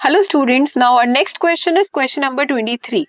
Hello 0.00 0.22
students 0.22 0.76
now 0.76 0.94
our 0.94 1.06
next 1.06 1.38
question 1.38 1.76
is 1.76 1.88
question 1.94 2.22
number 2.22 2.44
23 2.46 3.02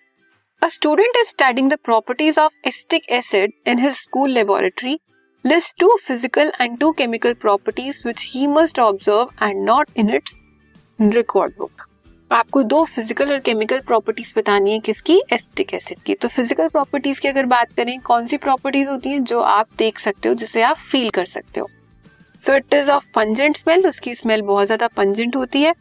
a 0.62 0.68
student 0.68 1.18
is 1.18 1.28
studying 1.28 1.70
the 1.72 1.74
properties 1.84 2.40
of 2.40 2.68
acetic 2.68 3.04
acid 3.10 3.52
in 3.68 3.80
his 3.80 3.94
school 3.96 4.32
laboratory 4.32 4.98
list 5.46 5.76
two 5.80 5.96
physical 5.98 6.52
and 6.62 6.78
two 6.80 6.92
chemical 6.92 7.34
properties 7.34 8.02
which 8.06 8.26
he 8.32 8.48
must 8.48 8.80
observe 8.80 9.30
and 9.44 9.64
note 9.66 9.90
in 9.98 10.10
its 10.10 10.38
record 11.00 11.54
book 11.58 11.86
आपको 12.32 12.64
दो 12.64 12.84
physical 12.86 13.32
और 13.32 13.40
chemical 13.40 13.80
properties 13.80 14.34
बतानी 14.38 14.72
है 14.72 14.80
किसकी? 14.80 15.22
Acetic 15.34 15.74
acid 15.74 16.00
की। 16.00 16.14
तो 16.14 16.28
physical 16.28 16.68
properties 16.68 17.22
की 17.22 17.28
अगर 17.28 17.46
बात 17.46 17.72
करें, 17.74 18.00
कौन 18.00 18.28
सी 18.28 18.38
प्रॉपर्टीज़ 18.38 18.90
होती 18.90 19.10
हैं 19.10 19.24
जो 19.24 19.40
आप 19.42 19.68
देख 19.78 20.00
सकते 20.00 20.30
हो, 20.30 20.36
जिसे 20.36 20.62
आप 20.62 20.78
फील 20.92 21.10
कर 21.10 21.26
सकते 21.28 21.60
हो? 21.60 21.70
So 22.44 22.56
it 22.56 22.74
is 22.74 22.92
of 22.92 23.08
pungent 23.16 23.58
smell 23.58 23.88
उसकी 23.88 24.16
स्मेल 24.16 24.42
बहुत 24.42 24.66
ज़्यादा 24.66 24.88
पंजेंट 24.88 25.36
होती 25.36 25.62
है। 25.62 25.74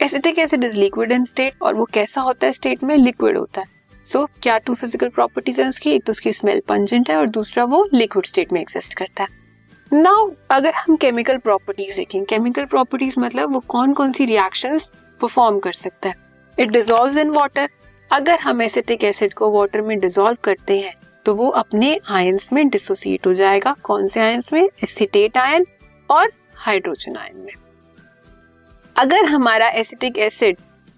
Acetic 0.00 0.38
acid 0.38 0.64
is 0.64 0.76
liquid 0.76 1.12
in 1.12 1.24
state 1.24 1.62
और 1.62 1.74
वो 1.74 1.84
कैसा 1.84 2.20
होता 2.20 2.46
है 2.46 2.52
स्टेट 2.52 2.82
में? 2.84 2.96
लिक्विड 2.96 3.36
होता 3.38 3.60
है। 3.60 3.66
सो 4.08 4.18
so, 4.18 4.28
क्या 4.42 4.56
टू 4.58 4.74
फ़िज़िकल 4.74 5.08
प्रॉपर्टीज़ 5.08 5.60
है 5.60 5.68
उसकी? 5.68 5.90
एक 5.90 6.04
तो 6.04 6.12
उसकी 6.12 6.32
स्मेल 6.32 6.60
पंजेंट 6.68 7.10
है 7.10 7.16
और 7.16 7.28
दूसरा 7.28 7.64
वो 7.64 7.88
लिक्विड 7.94 8.26
स्टेट 8.26 8.52
में 8.52 8.60
एग्जिस्ट 8.60 8.94
करता 8.94 9.22
है। 9.22 9.44
नाउ 9.92 10.30
अगर 10.50 10.74
हम 10.74 10.96
केमिकल 10.96 11.38
प्रॉपर्टीज़ 11.38 11.96
देखें 11.96 12.24
केमिकल 12.24 12.64
प्रॉपर्टीज़ 12.64 13.18
मतलब 13.20 13.52
वो 13.52 13.60
कौन 13.68 13.92
कौन 13.92 14.12
सी 14.12 14.24
रिएक्शंस 14.24 14.90
परफॉर्म 15.20 15.58
कर 15.58 15.72
सकता 15.72 16.08
है? 16.08 16.14
इट 16.58 16.70
डिजोल्व 16.70 17.18
इन 17.18 17.30
वाटर 17.30 17.68
अगर 18.10 18.38
हम 18.38 18.62
एसिटिक 18.62 19.04
एसिड 19.04 19.34
को 19.34 19.50
वाटर 19.50 19.82
में 19.82 19.98
डिजोल्व 20.00 20.36
करते 20.44 20.78
हैं 20.80 20.94
तो 21.26 21.34
वो 21.34 21.48
अपने 21.56 21.98
आयंस 22.10 22.48
में 22.52 22.68
डिसोसिएट 22.68 23.26
हो 23.26 23.34
जाएगा। 23.34 23.74
कौन 23.82 24.08
से 24.08 24.20
आयंस 24.20 24.52
में? 24.52 24.68
एसिटेट 24.84 25.38
आयन 25.38 25.66
और 26.10 26.32
हाइड्रोजन 26.56 27.16
आयन 27.16 27.36
में। 27.36 27.52
अगर 28.96 29.24
हमारा 29.24 29.68
एसिटिक 29.70 30.18
एसिड 30.18 30.56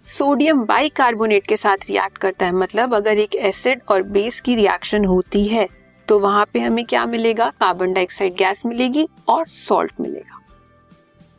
सोडियम 0.09 0.65
बाइकार्बोनेट 0.65 1.47
के 1.47 1.57
साथ 1.57 1.77
रिएक्ट 1.89 2.19
करता 2.19 2.47
है 2.47 2.53
मतलब 2.53 2.95
अगर 2.95 3.19
एक 3.19 3.35
एसिड 3.35 3.81
और 3.91 4.03
बेस 4.09 4.41
की 4.41 4.55
रिएक्शन 4.55 5.05
होती 5.05 5.47
है 5.47 5.67
तो 6.09 6.19
वहाँ 6.19 6.45
पे 6.53 6.61
हमें 6.61 6.85
क्या 6.85 7.05
मिलेगा? 7.07 7.49
कार्बन 7.51 7.93
डाइऑक्साइड 7.93 8.35
गैस 8.35 8.63
मिलेगी 8.67 9.07
और 9.29 9.47
सॉल्ट 9.49 10.01
मिलेगा। 10.01 10.41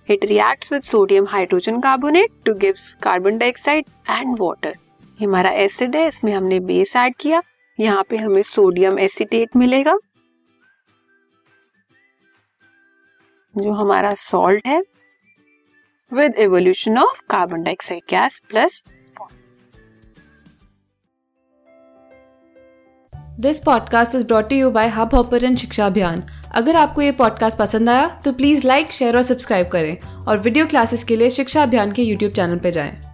It 0.10 0.26
reacts 0.26 0.74
with 0.74 0.82
sodium 0.84 1.28
hydrogen 1.28 1.80
carbonate 1.82 2.32
to 2.46 2.54
gives 2.56 2.94
carbon 3.04 3.38
dioxide 3.38 3.86
and 4.10 4.36
water 4.40 4.76
हमारा 5.20 5.50
एसिड 5.64 5.96
है, 5.96 6.08
इसमें 6.08 6.34
हमने 6.34 6.60
बेस 6.62 6.96
ऐड 6.98 7.16
किया। 7.20 7.42
यहाँ 7.80 8.04
पे 8.10 8.18
हमें 8.18 8.44
सोडियम 8.44 9.00
एसिटेट 9.00 9.56
मिलेगा, 9.56 9.98
जो 13.56 13.72
हमारा 13.74 14.14
सॉल्ट 14.20 14.68
है। 14.68 14.82
With 16.14 16.36
evolution 16.36 16.98
of 16.98 17.22
carbon 17.30 17.64
dioxide 17.64 18.02
gas 18.10 18.42
plus 18.50 18.84
this 23.40 23.60
podcast 23.60 24.16
is 24.16 24.26
brought 24.26 24.52
you 24.52 24.72
by 24.72 24.88
Hubhopper 25.16 25.56
शिक्षा 25.56 25.86
अभियान 25.86 26.24
अगर 26.52 26.76
आपको 26.76 27.02
ये 27.02 27.12
पॉडकास्ट 27.12 27.58
पसंद 27.58 27.90
आया 27.90 28.22
तो 28.26 28.34
प्लीज़ 28.34 28.68
लाइक 28.68 28.92
शेयर 28.92 29.18
और 29.18 29.24
सब्सक्राइब 29.24 29.68
करें 29.68 30.26
और 30.26 30.38
वीडियो 30.38 30.66
क्लासेस 30.66 31.04
के 31.04 31.16
लिए 31.16 31.30
शिक्षा 31.30 31.64
अभियान 31.64 31.92
के 31.92 32.04
यूट्यूब 32.04 32.32
चैनल 32.32 32.58
पर 32.58 32.70
जाएँ। 32.70 33.09